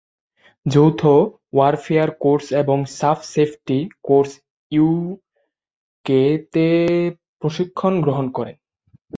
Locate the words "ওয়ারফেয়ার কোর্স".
1.53-2.45